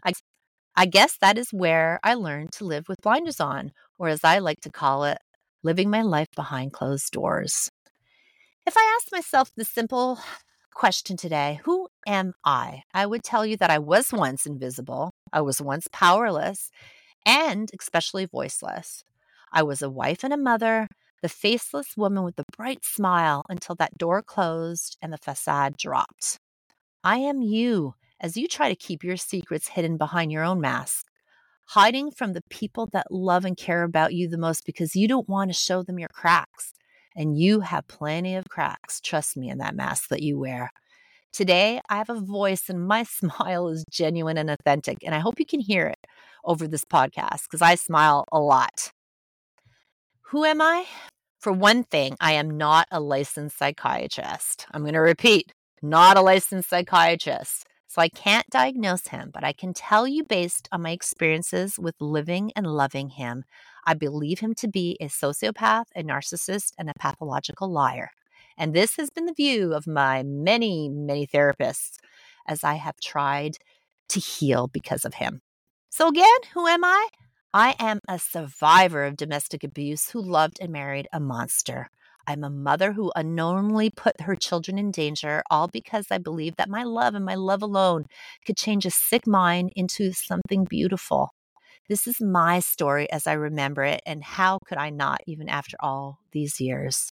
I, 0.05 0.13
I 0.77 0.87
guess 0.87 1.17
that 1.21 1.37
is 1.37 1.53
where 1.53 2.01
I 2.03 2.15
learned 2.15 2.53
to 2.53 2.65
live 2.65 2.89
with 2.89 3.03
blinders 3.03 3.41
on, 3.41 3.73
or 3.99 4.09
as 4.09 4.25
I 4.25 4.39
like 4.39 4.61
to 4.63 4.71
call 4.71 5.05
it, 5.05 5.19
living 5.63 5.91
my 5.91 6.03
life 6.03 6.29
behind 6.35 6.73
closed 6.73 7.13
doors. 7.13 7.71
If 8.67 8.77
I 8.77 8.97
asked 8.97 9.13
myself 9.13 9.51
the 9.57 9.65
simple 9.65 10.21
question 10.75 11.17
today, 11.17 11.61
who 11.65 11.89
am 12.07 12.33
I? 12.45 12.83
I 12.95 13.07
would 13.07 13.23
tell 13.25 13.45
you 13.45 13.57
that 13.57 13.71
I 13.71 13.79
was 13.79 14.13
once 14.13 14.47
invisible, 14.47 15.11
I 15.33 15.41
was 15.41 15.61
once 15.61 15.89
powerless, 15.93 16.71
and 17.27 17.71
especially 17.79 18.27
voiceless. 18.27 19.03
I 19.53 19.63
was 19.63 19.83
a 19.83 19.91
wife 19.91 20.23
and 20.23 20.33
a 20.33 20.39
mother, 20.39 20.87
the 21.23 21.29
faceless 21.29 21.97
woman 21.97 22.23
with 22.23 22.37
the 22.37 22.45
bright 22.57 22.85
smile 22.85 23.45
until 23.49 23.75
that 23.77 23.99
door 23.99 24.23
closed 24.23 24.97
and 25.03 25.13
the 25.13 25.19
facade 25.19 25.77
dropped. 25.77 26.39
I 27.03 27.19
am 27.19 27.43
you 27.43 27.95
as 28.21 28.37
you 28.37 28.47
try 28.47 28.69
to 28.69 28.77
keep 28.77 29.03
your 29.03 29.17
secrets 29.17 29.69
hidden 29.69 29.97
behind 29.97 30.31
your 30.31 30.45
own 30.45 30.61
mask. 30.61 31.07
hiding 31.71 32.11
from 32.11 32.33
the 32.33 32.43
people 32.51 32.89
that 32.93 33.13
love 33.13 33.45
and 33.45 33.57
care 33.57 33.85
about 33.85 34.13
you 34.13 34.29
the 34.29 34.37
most 34.37 34.67
because 34.67 34.97
you 34.97 35.07
don't 35.07 35.29
want 35.29 35.49
to 35.49 35.55
show 35.55 35.85
them 35.85 36.01
your 36.01 36.09
cracks. 36.09 36.73
And 37.15 37.39
you 37.39 37.61
have 37.61 37.87
plenty 37.87 38.35
of 38.35 38.49
cracks, 38.49 39.01
trust 39.01 39.37
me, 39.37 39.49
in 39.51 39.59
that 39.59 39.77
mask 39.77 40.09
that 40.09 40.23
you 40.23 40.37
wear. 40.39 40.73
Today, 41.33 41.81
I 41.89 41.99
have 41.99 42.11
a 42.11 42.21
voice 42.21 42.69
and 42.69 42.87
my 42.87 43.03
smile 43.19 43.69
is 43.69 43.85
genuine 43.89 44.37
and 44.37 44.51
authentic. 44.51 44.99
And 45.05 45.15
I 45.15 45.21
hope 45.21 45.39
you 45.39 45.47
can 45.47 45.61
hear 45.61 45.87
it 45.87 45.99
over 46.45 46.67
this 46.67 46.85
podcast 46.85 47.45
because 47.45 47.63
I 47.63 47.77
smile 47.77 48.25
a 48.33 48.41
lot. 48.41 48.91
Who 50.31 50.45
am 50.45 50.61
I? 50.61 50.87
For 51.39 51.53
one 51.53 51.85
thing, 51.85 52.17
I 52.21 52.33
am 52.33 52.57
not 52.59 52.87
a 52.91 53.01
licensed 53.01 53.59
psychiatrist. 53.59 54.67
I'm 54.73 54.83
going 54.83 54.95
to 54.95 55.01
repeat 55.01 55.53
not 55.83 56.17
a 56.17 56.21
licensed 56.21 56.69
psychiatrist. 56.69 57.65
So 57.91 58.01
I 58.01 58.09
can't 58.09 58.49
diagnose 58.51 59.09
him, 59.09 59.31
but 59.35 59.43
I 59.43 59.53
can 59.53 59.75
tell 59.75 60.07
you 60.07 60.23
based 60.23 60.69
on 60.71 60.83
my 60.83 60.93
experiences 60.93 61.77
with 61.77 61.97
living 61.99 62.53
and 62.55 62.65
loving 62.65 63.09
him, 63.09 63.43
I 63.85 63.95
believe 63.95 64.39
him 64.39 64.55
to 64.59 64.69
be 64.69 64.97
a 65.01 65.07
sociopath, 65.07 65.87
a 65.97 66.05
narcissist, 66.05 66.73
and 66.79 66.89
a 66.89 66.95
pathological 67.01 67.69
liar. 67.69 68.13
And 68.57 68.75
this 68.75 68.95
has 68.95 69.11
been 69.11 69.27
the 69.27 69.35
view 69.35 69.75
of 69.75 69.89
my 69.89 70.23
many, 70.23 70.89
many 70.89 71.27
therapists 71.27 71.97
as 72.47 72.63
I 72.63 72.75
have 72.75 73.01
tried 73.01 73.57
to 74.11 74.21
heal 74.21 74.69
because 74.69 75.05
of 75.05 75.15
him. 75.15 75.41
So, 75.89 76.07
again, 76.07 76.29
who 76.55 76.69
am 76.69 76.85
I? 76.85 77.09
I 77.53 77.75
am 77.81 77.99
a 78.07 78.21
survivor 78.21 79.03
of 79.03 79.17
domestic 79.17 79.65
abuse 79.65 80.11
who 80.11 80.23
loved 80.23 80.61
and 80.61 80.73
married 80.73 81.09
a 81.13 81.19
monster. 81.19 81.91
I'm 82.27 82.45
a 82.45 82.51
mother 82.51 82.93
who 82.93 83.13
unknowingly 83.17 83.91
put 83.91 84.21
her 84.23 84.37
children 84.37 84.79
in 84.79 84.91
danger, 84.91 85.43
all 85.51 85.69
because 85.69 86.07
I 86.11 86.19
believe 86.19 86.57
that 86.57 86.69
my 86.69 86.83
love 86.83 87.15
and 87.15 87.25
my 87.25 87.35
love 87.35 87.63
alone 87.63 88.07
could 88.47 88.57
change 88.57 88.87
a 88.87 88.91
sick 88.91 89.27
mind 89.27 89.73
into 89.77 90.13
something 90.13 90.65
beautiful. 90.65 91.31
This 91.89 92.07
is 92.07 92.21
my 92.21 92.61
story 92.61 93.11
as 93.11 93.27
I 93.27 93.33
remember 93.33 93.83
it, 93.83 94.01
and 94.07 94.23
how 94.23 94.59
could 94.65 94.79
I 94.79 94.91
not, 94.91 95.21
even 95.27 95.49
after 95.49 95.77
all 95.81 96.19
these 96.33 96.61
years? 96.61 97.11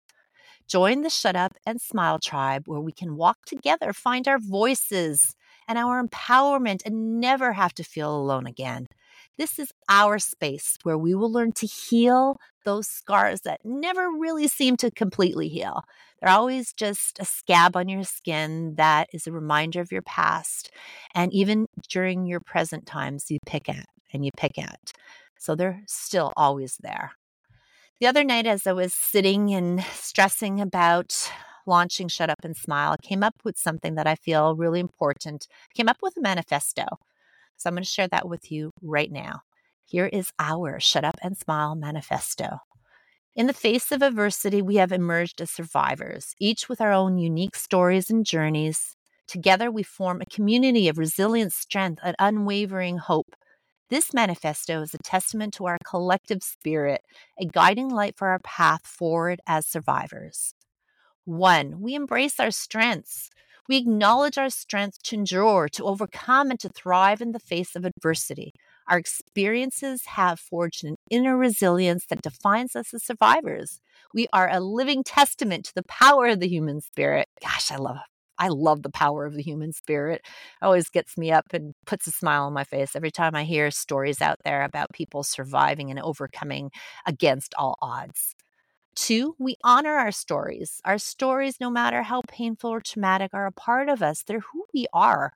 Join 0.68 1.02
the 1.02 1.10
Shut 1.10 1.36
Up 1.36 1.54
and 1.66 1.80
Smile 1.80 2.20
tribe 2.20 2.64
where 2.66 2.80
we 2.80 2.92
can 2.92 3.16
walk 3.16 3.38
together, 3.46 3.94
find 3.94 4.28
our 4.28 4.40
voices 4.40 5.36
and 5.68 5.78
our 5.78 6.04
empowerment, 6.04 6.82
and 6.86 7.20
never 7.20 7.54
have 7.54 7.74
to 7.76 7.84
feel 7.84 8.16
alone 8.16 8.48
again. 8.48 8.88
This 9.38 9.58
is 9.58 9.72
our 9.90 10.20
space 10.20 10.78
where 10.84 10.98
we 10.98 11.16
will 11.16 11.32
learn 11.32 11.54
to 11.54 11.66
heal 11.66 12.38
those 12.66 12.88
scars 12.88 13.42
that 13.42 13.62
never 13.64 14.10
really 14.10 14.48
seem 14.48 14.78
to 14.78 14.92
completely 14.92 15.50
heal. 15.50 15.84
They're 16.20 16.30
always 16.30 16.72
just 16.72 17.20
a 17.20 17.26
scab 17.26 17.76
on 17.76 17.90
your 17.90 18.04
skin 18.04 18.76
that 18.76 19.10
is 19.12 19.28
a 19.28 19.32
reminder 19.32 19.82
of 19.82 19.92
your 19.92 20.04
past. 20.04 20.72
And 21.14 21.34
even 21.34 21.68
during 21.90 22.26
your 22.26 22.40
present 22.40 22.86
times, 22.86 23.30
you 23.30 23.40
pick 23.46 23.68
at 23.68 23.86
and 24.14 24.24
you 24.24 24.32
pick 24.38 24.58
at. 24.58 24.94
So 25.38 25.56
they're 25.56 25.82
still 25.88 26.32
always 26.38 26.78
there. 26.82 27.12
The 28.00 28.08
other 28.08 28.24
night, 28.24 28.46
as 28.46 28.68
I 28.68 28.74
was 28.74 28.94
sitting 28.94 29.54
and 29.54 29.84
stressing 29.94 30.62
about 30.62 31.32
launching 31.66 32.08
Shut 32.08 32.30
Up 32.30 32.44
and 32.44 32.56
Smile, 32.56 32.92
I 32.92 33.06
came 33.06 33.24
up 33.24 33.36
with 33.44 33.58
something 33.58 33.96
that 33.96 34.08
I 34.08 34.16
feel 34.16 34.56
really 34.56 34.80
important. 34.80 35.48
I 35.70 35.74
came 35.74 35.90
up 35.90 35.98
with 36.02 36.18
a 36.18 36.22
manifesto. 36.22 36.84
So 37.64 37.70
I'm 37.70 37.76
going 37.76 37.84
to 37.84 37.90
share 37.90 38.10
that 38.10 38.28
with 38.28 38.52
you 38.52 38.72
right 38.82 39.10
now. 39.10 39.40
Here 39.86 40.08
is 40.08 40.34
our 40.38 40.82
Shut 40.82 41.06
Up 41.06 41.16
and 41.24 41.38
Smile 41.38 41.76
manifesto. 41.76 42.58
In 43.38 43.48
the 43.48 43.54
face 43.54 43.90
of 43.94 44.02
adversity, 44.02 44.62
we 44.62 44.76
have 44.76 44.92
emerged 44.92 45.40
as 45.40 45.50
survivors, 45.50 46.36
each 46.42 46.68
with 46.68 46.82
our 46.82 46.92
own 46.92 47.18
unique 47.18 47.56
stories 47.56 48.10
and 48.10 48.26
journeys. 48.26 48.98
Together, 49.30 49.72
we 49.72 49.82
form 49.82 50.20
a 50.20 50.26
community 50.26 50.90
of 50.90 50.98
resilient 50.98 51.54
strength 51.54 52.02
and 52.04 52.18
unwavering 52.20 52.98
hope. 52.98 53.34
This 53.90 54.14
manifesto 54.14 54.82
is 54.82 54.94
a 54.94 54.98
testament 54.98 55.54
to 55.54 55.66
our 55.66 55.78
collective 55.86 56.44
spirit, 56.44 57.00
a 57.40 57.46
guiding 57.46 57.88
light 57.88 58.18
for 58.18 58.28
our 58.28 58.40
path 58.40 58.86
forward 58.86 59.40
as 59.48 59.66
survivors. 59.66 60.54
One, 61.24 61.80
we 61.80 61.96
embrace 61.96 62.42
our 62.42 62.52
strengths. 62.52 63.30
We 63.70 63.78
acknowledge 63.78 64.38
our 64.38 64.50
strength 64.50 65.02
to 65.04 65.16
endure, 65.16 65.70
to 65.70 65.84
overcome, 65.86 66.52
and 66.52 66.60
to 66.60 66.70
thrive 66.70 67.22
in 67.22 67.32
the 67.32 67.40
face 67.40 67.76
of 67.76 67.86
adversity. 67.86 68.54
Our 68.90 68.98
experiences 68.98 70.06
have 70.06 70.40
forged 70.40 70.84
an 70.84 70.98
inner 71.10 71.38
resilience 71.38 72.06
that 72.08 72.22
defines 72.22 72.76
us 72.76 72.94
as 72.94 73.06
survivors. 73.06 73.80
We 74.14 74.28
are 74.34 74.50
a 74.50 74.60
living 74.60 75.04
testament 75.04 75.66
to 75.66 75.76
the 75.76 75.84
power 75.84 76.28
of 76.28 76.40
the 76.42 76.48
human 76.50 76.82
spirit. 76.82 77.28
Gosh, 77.42 77.72
I 77.72 77.78
love 77.78 77.98
I 78.40 78.48
love 78.48 78.82
the 78.82 78.90
power 78.90 79.26
of 79.26 79.36
the 79.36 79.44
human 79.44 79.74
spirit. 79.74 80.22
It 80.26 80.66
always 80.66 80.90
gets 80.90 81.18
me 81.18 81.32
up 81.32 81.54
and 81.54 81.74
puts 81.86 82.08
a 82.08 82.12
smile 82.12 82.44
on 82.46 82.54
my 82.54 82.64
face 82.64 82.96
every 82.96 83.12
time 83.12 83.36
I 83.36 83.44
hear 83.44 83.70
stories 83.72 84.22
out 84.22 84.40
there 84.44 84.64
about 84.64 84.92
people 84.92 85.24
surviving 85.24 85.92
and 85.92 86.00
overcoming 86.00 86.72
against 87.06 87.54
all 87.58 87.78
odds. 87.82 88.36
Two, 88.96 89.36
we 89.40 89.56
honor 89.64 89.94
our 89.94 90.12
stories. 90.12 90.82
Our 90.86 90.98
stories, 90.98 91.60
no 91.60 91.70
matter 91.70 92.04
how 92.04 92.22
painful 92.28 92.70
or 92.70 92.82
traumatic, 92.82 93.32
are 93.34 93.48
a 93.48 93.52
part 93.52 93.90
of 93.90 94.02
us. 94.04 94.24
They're 94.24 94.40
who 94.40 94.66
we 94.74 94.86
are. 94.94 95.34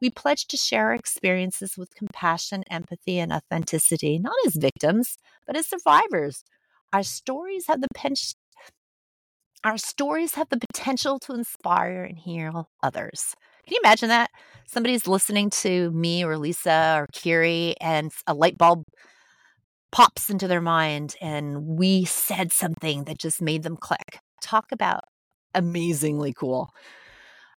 We 0.00 0.10
pledge 0.10 0.46
to 0.48 0.56
share 0.56 0.86
our 0.86 0.94
experiences 0.94 1.76
with 1.76 1.94
compassion, 1.94 2.64
empathy, 2.70 3.18
and 3.18 3.32
authenticity, 3.32 4.18
not 4.18 4.34
as 4.46 4.56
victims, 4.56 5.16
but 5.46 5.56
as 5.56 5.66
survivors. 5.66 6.44
Our 6.92 7.02
stories 7.02 7.66
have 7.66 7.80
the 7.80 7.88
our 9.64 9.76
stories 9.76 10.34
have 10.34 10.48
the 10.50 10.58
potential 10.58 11.18
to 11.18 11.34
inspire 11.34 12.04
and 12.04 12.16
heal 12.16 12.70
others. 12.82 13.34
Can 13.66 13.74
you 13.74 13.80
imagine 13.82 14.08
that? 14.08 14.30
Somebody's 14.66 15.08
listening 15.08 15.50
to 15.50 15.90
me 15.90 16.24
or 16.24 16.38
Lisa 16.38 16.94
or 16.96 17.06
Kiri, 17.12 17.74
and 17.80 18.12
a 18.26 18.34
light 18.34 18.56
bulb 18.56 18.84
pops 19.90 20.30
into 20.30 20.48
their 20.48 20.60
mind 20.60 21.16
and 21.20 21.66
we 21.66 22.04
said 22.04 22.52
something 22.52 23.04
that 23.04 23.18
just 23.18 23.40
made 23.40 23.62
them 23.62 23.76
click. 23.76 24.20
Talk 24.40 24.72
about 24.72 25.04
amazingly 25.54 26.32
cool. 26.32 26.70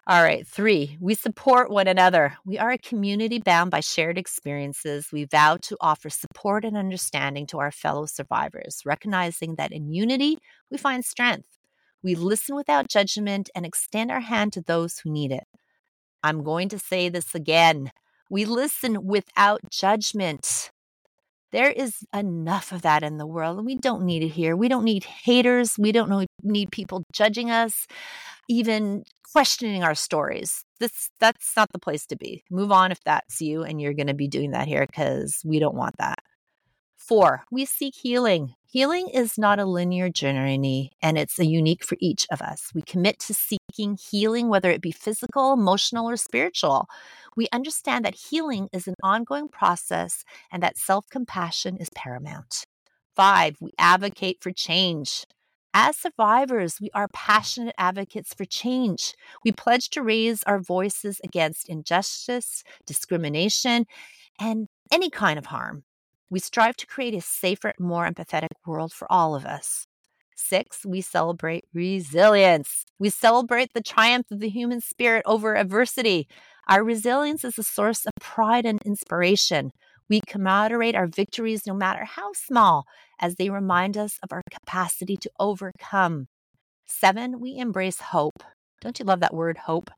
All 0.08 0.24
right, 0.24 0.48
three, 0.48 0.98
we 1.00 1.14
support 1.14 1.70
one 1.70 1.88
another. 1.88 2.36
We 2.44 2.58
are 2.58 2.72
a 2.72 2.78
community 2.78 3.38
bound 3.38 3.70
by 3.70 3.82
shared 3.82 4.18
experiences. 4.18 5.10
We 5.14 5.26
vow 5.26 5.58
to 5.62 5.78
offer 5.80 6.10
support 6.10 6.66
and 6.66 6.76
understanding 6.76 7.46
to 7.48 7.60
our 7.60 7.72
fellow 7.72 8.08
survivors, 8.08 8.82
recognizing 8.84 9.56
that 9.56 9.72
in 9.72 9.92
unity, 9.92 10.40
we 10.72 10.78
find 10.80 11.06
strength. 11.06 11.48
We 12.02 12.16
listen 12.16 12.56
without 12.56 12.90
judgment 12.90 13.52
and 13.54 13.64
extend 13.64 14.10
our 14.10 14.22
hand 14.22 14.54
to 14.54 14.62
those 14.62 14.98
who 15.00 15.12
need 15.12 15.32
it. 15.32 15.44
I'm 16.24 16.44
going 16.44 16.70
to 16.70 16.80
say 16.80 17.10
this 17.10 17.36
again. 17.36 17.92
We 18.28 18.44
listen 18.46 19.06
without 19.06 19.62
judgment. 19.70 20.71
There 21.52 21.70
is 21.70 22.06
enough 22.14 22.72
of 22.72 22.82
that 22.84 23.04
in 23.04 23.18
the 23.18 23.28
world, 23.28 23.58
and 23.58 23.66
we 23.66 23.76
don't 23.76 24.04
need 24.04 24.24
it 24.24 24.30
here. 24.30 24.56
We 24.56 24.70
don't 24.70 24.86
need 24.86 25.04
haters. 25.04 25.76
We 25.78 25.92
don't 25.92 26.28
need 26.44 26.72
people 26.72 27.04
judging 27.12 27.52
us, 27.52 27.88
even 28.48 29.04
questioning 29.32 29.84
our 29.84 29.96
stories. 29.96 30.64
This 30.80 31.10
that's 31.20 31.56
not 31.56 31.72
the 31.72 31.80
place 31.80 32.06
to 32.08 32.16
be. 32.16 32.44
Move 32.50 32.72
on 32.72 32.92
if 32.92 33.00
that's 33.04 33.42
you, 33.42 33.64
and 33.64 33.82
you're 33.82 33.94
going 33.94 34.08
to 34.08 34.14
be 34.14 34.28
doing 34.28 34.52
that 34.52 34.68
here 34.68 34.86
because 34.86 35.42
we 35.46 35.60
don't 35.60 35.76
want 35.76 35.96
that. 35.98 36.20
Four, 36.98 37.44
we 37.52 37.66
seek 37.66 37.96
healing. 37.96 38.54
Healing 38.72 39.10
is 39.10 39.38
not 39.38 39.60
a 39.60 39.66
linear 39.66 40.08
journey 40.10 40.94
and 41.02 41.18
it's 41.18 41.38
a 41.38 41.46
unique 41.46 41.84
for 41.84 41.98
each 42.00 42.26
of 42.32 42.42
us. 42.42 42.72
We 42.74 42.82
commit 42.82 43.20
to 43.20 43.34
seeking 43.34 43.98
healing, 43.98 44.48
whether 44.48 44.72
it 44.72 44.80
be 44.80 44.94
physical, 44.94 45.52
emotional, 45.52 46.10
or 46.10 46.16
spiritual. 46.16 46.88
We 47.36 47.50
understand 47.52 48.06
that 48.06 48.16
healing 48.16 48.70
is 48.72 48.88
an 48.88 48.94
ongoing 49.04 49.50
process 49.50 50.24
and 50.54 50.64
that 50.64 50.78
self 50.78 51.10
compassion 51.10 51.76
is 51.82 51.90
paramount. 51.94 52.64
Five, 53.14 53.58
we 53.60 53.72
advocate 53.78 54.38
for 54.40 54.52
change. 54.54 55.26
As 55.74 55.98
survivors, 55.98 56.80
we 56.80 56.90
are 56.94 57.10
passionate 57.12 57.76
advocates 57.78 58.34
for 58.34 58.46
change. 58.46 59.16
We 59.44 59.52
pledge 59.52 59.90
to 59.90 60.02
raise 60.02 60.44
our 60.44 60.62
voices 60.62 61.20
against 61.26 61.68
injustice, 61.68 62.64
discrimination, 62.86 63.86
and 64.40 64.68
any 64.94 65.10
kind 65.10 65.38
of 65.38 65.48
harm. 65.48 65.84
We 66.32 66.40
strive 66.40 66.78
to 66.78 66.88
create 66.88 67.14
a 67.14 67.20
safer, 67.20 67.74
more 67.78 68.10
empathetic 68.10 68.48
world 68.66 68.94
for 68.94 69.06
all 69.12 69.36
of 69.36 69.46
us. 69.46 69.86
Six, 70.34 70.86
we 70.86 71.02
celebrate 71.02 71.66
resilience. 71.74 72.86
We 72.98 73.10
celebrate 73.10 73.74
the 73.74 73.84
triumph 73.84 74.32
of 74.32 74.40
the 74.40 74.50
human 74.50 74.80
spirit 74.80 75.24
over 75.26 75.56
adversity. 75.56 76.30
Our 76.70 76.86
resilience 76.86 77.44
is 77.44 77.60
a 77.60 77.64
source 77.64 78.06
of 78.06 78.14
pride 78.22 78.66
and 78.66 78.80
inspiration. 78.86 79.72
We 80.10 80.22
commemorate 80.26 80.96
our 80.96 81.08
victories, 81.08 81.68
no 81.68 81.74
matter 81.74 82.06
how 82.06 82.32
small, 82.34 82.86
as 83.20 83.36
they 83.36 83.50
remind 83.50 83.98
us 83.98 84.18
of 84.24 84.32
our 84.32 84.42
capacity 84.50 85.18
to 85.18 85.32
overcome. 85.38 86.28
Seven, 86.88 87.42
we 87.42 87.58
embrace 87.58 88.00
hope. 88.00 88.42
Don't 88.80 89.00
you 89.00 89.06
love 89.06 89.20
that 89.20 89.34
word, 89.34 89.58
hope? 89.58 89.92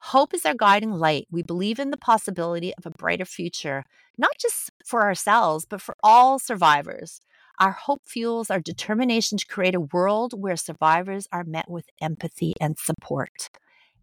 Hope 0.00 0.32
is 0.32 0.46
our 0.46 0.54
guiding 0.54 0.92
light. 0.92 1.26
We 1.30 1.42
believe 1.42 1.78
in 1.78 1.90
the 1.90 1.96
possibility 1.96 2.72
of 2.78 2.86
a 2.86 2.90
brighter 2.90 3.24
future, 3.24 3.84
not 4.16 4.32
just 4.40 4.70
for 4.86 5.02
ourselves, 5.02 5.66
but 5.68 5.82
for 5.82 5.94
all 6.02 6.38
survivors. 6.38 7.20
Our 7.60 7.72
hope 7.72 8.02
fuels 8.06 8.50
our 8.50 8.60
determination 8.60 9.38
to 9.38 9.46
create 9.46 9.74
a 9.74 9.80
world 9.80 10.32
where 10.36 10.56
survivors 10.56 11.26
are 11.32 11.44
met 11.44 11.68
with 11.68 11.86
empathy 12.00 12.54
and 12.60 12.78
support. 12.78 13.50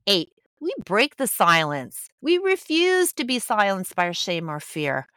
Eight, 0.05 0.29
we 0.59 0.73
break 0.85 1.15
the 1.15 1.27
silence. 1.27 2.09
We 2.21 2.37
refuse 2.37 3.13
to 3.13 3.23
be 3.23 3.39
silenced 3.39 3.95
by 3.95 4.07
our 4.07 4.13
shame 4.13 4.49
or 4.49 4.59
fear. 4.59 5.07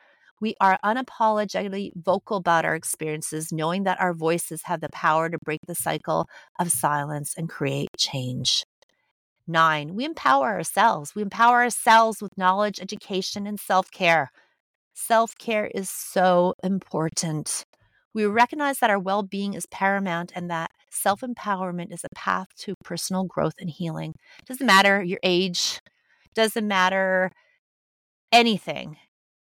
We 0.41 0.55
are 0.61 0.79
unapologetically 0.85 1.91
vocal 1.97 2.37
about 2.37 2.65
our 2.65 2.77
experiences, 2.77 3.53
knowing 3.53 3.83
that 3.83 4.01
our 4.01 4.15
voices 4.15 4.63
have 4.65 4.81
the 4.81 4.89
power 4.91 5.29
to 5.29 5.39
break 5.45 5.61
the 5.67 5.75
cycle 5.75 6.29
of 6.61 6.71
silence 6.71 7.35
and 7.37 7.49
create 7.49 7.89
change. 7.99 8.65
Nine, 9.49 9.95
we 9.95 10.05
empower 10.05 10.49
ourselves. 10.49 11.15
We 11.15 11.23
empower 11.23 11.63
ourselves 11.63 12.21
with 12.21 12.37
knowledge, 12.37 12.81
education, 12.81 13.47
and 13.47 13.59
self 13.59 13.91
care. 13.91 14.31
Self 14.95 15.37
care 15.39 15.67
is 15.75 15.89
so 15.89 16.55
important. 16.63 17.65
We 18.13 18.27
recognize 18.27 18.81
that 18.81 18.91
our 18.91 18.99
well 18.99 19.23
being 19.23 19.55
is 19.55 19.65
paramount 19.67 20.33
and 20.35 20.51
that 20.51 20.71
self 20.91 21.23
empowerment 21.23 21.93
is 21.95 22.05
a 22.05 22.15
path 22.15 22.49
to 22.59 22.75
personal 22.85 23.25
growth 23.25 23.55
and 23.59 23.71
healing. 23.71 24.15
Doesn't 24.47 24.67
matter 24.67 25.03
your 25.03 25.21
age, 25.23 25.81
doesn't 26.35 26.69
matter 26.69 27.31
anything. 28.31 28.99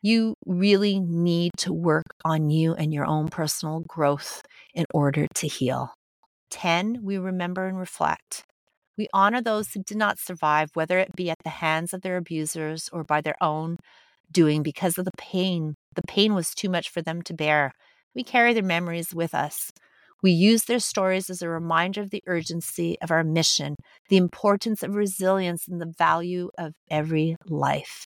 You 0.02 0.34
really 0.48 1.00
need 1.00 1.52
to 1.58 1.72
work 1.74 2.06
on 2.26 2.50
you 2.50 2.74
and 2.74 2.92
your 2.92 3.06
own 3.06 3.28
personal 3.28 3.82
growth 3.82 4.42
in 4.74 4.86
order 4.94 5.28
to 5.36 5.48
heal. 5.48 5.94
10. 6.50 7.02
We 7.04 7.20
remember 7.20 7.68
and 7.68 7.78
reflect. 7.78 8.44
We 8.98 9.08
honor 9.14 9.42
those 9.42 9.72
who 9.72 9.84
did 9.84 9.98
not 9.98 10.20
survive, 10.20 10.72
whether 10.74 11.00
it 11.00 11.16
be 11.16 11.30
at 11.30 11.40
the 11.44 11.50
hands 11.50 11.94
of 11.94 12.02
their 12.02 12.18
abusers 12.18 12.90
or 12.92 13.04
by 13.04 13.22
their 13.22 13.42
own 13.42 13.78
doing 14.32 14.64
because 14.64 14.98
of 14.98 15.06
the 15.06 15.12
pain. 15.18 15.76
The 15.96 16.04
pain 16.08 16.34
was 16.34 16.54
too 16.54 16.70
much 16.70 16.90
for 16.90 17.02
them 17.02 17.22
to 17.24 17.34
bear. 17.34 17.74
We 18.16 18.24
carry 18.24 18.54
their 18.54 18.64
memories 18.64 19.14
with 19.14 19.34
us. 19.34 19.72
We 20.24 20.32
use 20.32 20.66
their 20.66 20.80
stories 20.80 21.30
as 21.30 21.42
a 21.42 21.50
reminder 21.50 22.02
of 22.02 22.12
the 22.12 22.24
urgency 22.28 22.98
of 23.02 23.10
our 23.10 23.24
mission, 23.24 23.76
the 24.10 24.18
importance 24.18 24.84
of 24.84 24.96
resilience, 24.96 25.68
and 25.68 25.82
the 25.82 25.94
value 25.98 26.52
of 26.58 26.74
every 26.90 27.38
life. 27.48 28.06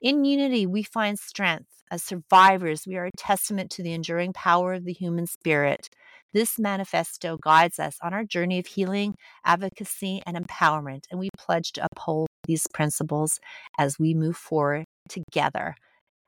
In 0.00 0.24
unity, 0.24 0.66
we 0.66 0.82
find 0.82 1.18
strength. 1.18 1.68
As 1.90 2.02
survivors, 2.02 2.86
we 2.86 2.96
are 2.96 3.06
a 3.06 3.10
testament 3.18 3.70
to 3.72 3.82
the 3.82 3.92
enduring 3.92 4.32
power 4.32 4.72
of 4.72 4.86
the 4.86 4.94
human 4.94 5.26
spirit. 5.26 5.90
This 6.32 6.58
manifesto 6.58 7.36
guides 7.42 7.78
us 7.78 7.98
on 8.02 8.14
our 8.14 8.24
journey 8.24 8.58
of 8.58 8.66
healing, 8.66 9.14
advocacy, 9.44 10.22
and 10.26 10.36
empowerment, 10.36 11.04
and 11.10 11.20
we 11.20 11.28
pledge 11.36 11.72
to 11.72 11.86
uphold 11.92 12.28
these 12.46 12.66
principles 12.72 13.38
as 13.78 13.98
we 13.98 14.14
move 14.14 14.36
forward 14.36 14.84
together 15.08 15.74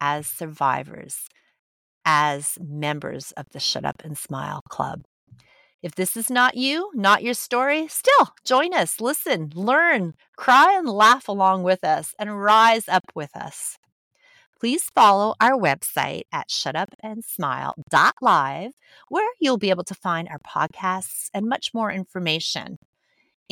as 0.01 0.27
survivors, 0.27 1.27
as 2.05 2.59
members 2.61 3.33
of 3.33 3.47
the 3.53 3.61
Shut 3.61 3.85
Up 3.85 4.03
and 4.05 4.19
Smile 4.19 4.61
Club. 4.69 5.03
If 5.83 5.95
this 5.95 6.17
is 6.17 6.31
not 6.31 6.57
you, 6.57 6.91
not 6.95 7.23
your 7.23 7.35
story, 7.35 7.89
still 7.89 8.35
join 8.45 8.73
us, 8.73 9.01
listen, 9.01 9.51
learn, 9.55 10.15
cry, 10.37 10.77
and 10.79 10.89
laugh 10.89 11.29
along 11.29 11.63
with 11.63 11.85
us, 11.85 12.15
and 12.19 12.43
rise 12.43 12.89
up 12.89 13.05
with 13.15 13.35
us. 13.37 13.77
Please 14.65 14.89
follow 14.95 15.35
our 15.43 15.59
website 15.59 16.23
at 16.33 16.49
shutupandsmile.live, 16.49 18.73
where 19.11 19.29
you'll 19.39 19.59
be 19.59 19.69
able 19.69 19.85
to 19.85 19.95
find 19.95 20.27
our 20.27 20.39
podcasts 20.39 21.29
and 21.35 21.47
much 21.47 21.75
more 21.75 21.93
information. 21.93 22.79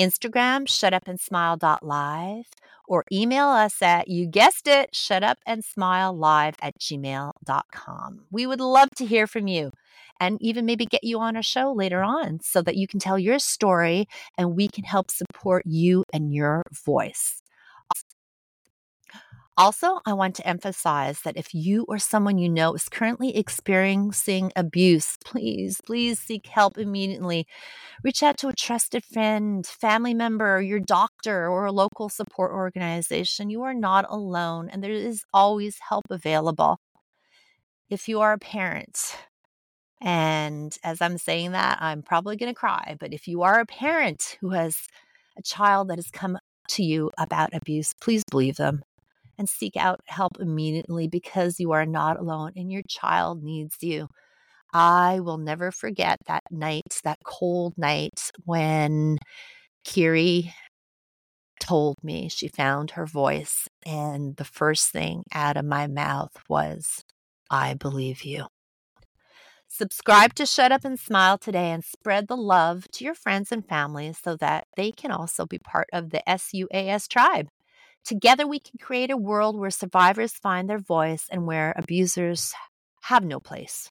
Instagram, 0.00 0.66
shutupandsmile.live, 0.66 2.46
or 2.88 3.04
email 3.12 3.48
us 3.48 3.82
at, 3.82 4.08
you 4.08 4.26
guessed 4.26 4.66
it, 4.66 4.92
shutupandsmilelive 4.94 6.54
at 6.62 6.78
gmail.com. 6.78 8.24
We 8.30 8.46
would 8.46 8.60
love 8.60 8.88
to 8.96 9.04
hear 9.04 9.26
from 9.26 9.48
you 9.48 9.70
and 10.18 10.38
even 10.40 10.64
maybe 10.64 10.86
get 10.86 11.04
you 11.04 11.20
on 11.20 11.36
a 11.36 11.42
show 11.42 11.74
later 11.74 12.02
on 12.02 12.40
so 12.40 12.62
that 12.62 12.76
you 12.76 12.88
can 12.88 13.00
tell 13.00 13.18
your 13.18 13.38
story 13.38 14.08
and 14.38 14.56
we 14.56 14.66
can 14.66 14.84
help 14.84 15.10
support 15.10 15.66
you 15.66 16.04
and 16.10 16.32
your 16.32 16.62
voice. 16.86 17.41
Also, 19.58 20.00
I 20.06 20.14
want 20.14 20.34
to 20.36 20.46
emphasize 20.46 21.20
that 21.20 21.36
if 21.36 21.52
you 21.52 21.84
or 21.86 21.98
someone 21.98 22.38
you 22.38 22.48
know 22.48 22.72
is 22.72 22.88
currently 22.88 23.36
experiencing 23.36 24.50
abuse, 24.56 25.18
please, 25.26 25.78
please 25.84 26.18
seek 26.18 26.46
help 26.46 26.78
immediately. 26.78 27.46
Reach 28.02 28.22
out 28.22 28.38
to 28.38 28.48
a 28.48 28.54
trusted 28.54 29.04
friend, 29.04 29.66
family 29.66 30.14
member, 30.14 30.62
your 30.62 30.80
doctor, 30.80 31.48
or 31.48 31.66
a 31.66 31.72
local 31.72 32.08
support 32.08 32.50
organization. 32.50 33.50
You 33.50 33.62
are 33.64 33.74
not 33.74 34.06
alone, 34.08 34.70
and 34.70 34.82
there 34.82 34.90
is 34.90 35.22
always 35.34 35.76
help 35.86 36.06
available. 36.08 36.78
If 37.90 38.08
you 38.08 38.22
are 38.22 38.32
a 38.32 38.38
parent, 38.38 39.18
and 40.00 40.74
as 40.82 41.02
I'm 41.02 41.18
saying 41.18 41.52
that, 41.52 41.76
I'm 41.82 42.02
probably 42.02 42.36
going 42.36 42.52
to 42.52 42.58
cry, 42.58 42.96
but 42.98 43.12
if 43.12 43.28
you 43.28 43.42
are 43.42 43.60
a 43.60 43.66
parent 43.66 44.38
who 44.40 44.50
has 44.50 44.86
a 45.36 45.42
child 45.42 45.88
that 45.88 45.98
has 45.98 46.10
come 46.10 46.38
to 46.68 46.82
you 46.82 47.10
about 47.18 47.52
abuse, 47.52 47.92
please 48.00 48.22
believe 48.30 48.56
them 48.56 48.82
and 49.38 49.48
seek 49.48 49.76
out 49.76 50.00
help 50.06 50.32
immediately 50.40 51.08
because 51.08 51.60
you 51.60 51.72
are 51.72 51.86
not 51.86 52.18
alone 52.18 52.52
and 52.56 52.70
your 52.70 52.82
child 52.88 53.42
needs 53.42 53.76
you. 53.80 54.08
I 54.72 55.20
will 55.20 55.38
never 55.38 55.70
forget 55.70 56.18
that 56.26 56.44
night, 56.50 57.00
that 57.04 57.18
cold 57.24 57.74
night 57.76 58.30
when 58.44 59.18
Kiri 59.84 60.52
told 61.60 61.96
me 62.02 62.28
she 62.28 62.48
found 62.48 62.92
her 62.92 63.06
voice. 63.06 63.68
And 63.84 64.36
the 64.36 64.44
first 64.44 64.90
thing 64.90 65.24
out 65.32 65.56
of 65.56 65.64
my 65.64 65.86
mouth 65.86 66.32
was, 66.48 67.04
I 67.50 67.74
believe 67.74 68.24
you. 68.24 68.46
Subscribe 69.68 70.34
to 70.34 70.44
Shut 70.44 70.70
Up 70.70 70.84
and 70.84 71.00
Smile 71.00 71.38
today 71.38 71.70
and 71.70 71.82
spread 71.82 72.28
the 72.28 72.36
love 72.36 72.86
to 72.92 73.04
your 73.04 73.14
friends 73.14 73.50
and 73.50 73.66
family 73.66 74.12
so 74.12 74.36
that 74.36 74.66
they 74.76 74.92
can 74.92 75.10
also 75.10 75.46
be 75.46 75.58
part 75.58 75.88
of 75.94 76.10
the 76.10 76.22
SUAS 76.26 77.08
tribe. 77.08 77.48
Together, 78.04 78.46
we 78.46 78.58
can 78.58 78.78
create 78.80 79.10
a 79.10 79.16
world 79.16 79.58
where 79.58 79.70
survivors 79.70 80.32
find 80.32 80.68
their 80.68 80.78
voice 80.78 81.26
and 81.30 81.46
where 81.46 81.72
abusers 81.76 82.52
have 83.02 83.24
no 83.24 83.38
place. 83.38 83.90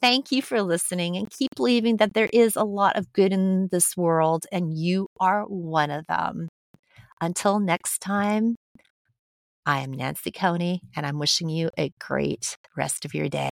Thank 0.00 0.30
you 0.30 0.42
for 0.42 0.62
listening 0.62 1.16
and 1.16 1.30
keep 1.30 1.50
believing 1.56 1.96
that 1.96 2.14
there 2.14 2.28
is 2.32 2.56
a 2.56 2.64
lot 2.64 2.96
of 2.96 3.12
good 3.12 3.32
in 3.32 3.68
this 3.70 3.96
world 3.96 4.46
and 4.52 4.76
you 4.76 5.08
are 5.18 5.42
one 5.44 5.90
of 5.90 6.06
them. 6.06 6.48
Until 7.20 7.58
next 7.58 8.00
time, 8.00 8.54
I 9.66 9.80
am 9.80 9.92
Nancy 9.92 10.30
Coney 10.30 10.80
and 10.96 11.04
I'm 11.04 11.18
wishing 11.18 11.48
you 11.48 11.70
a 11.78 11.92
great 11.98 12.56
rest 12.76 13.04
of 13.04 13.14
your 13.14 13.28
day. 13.28 13.46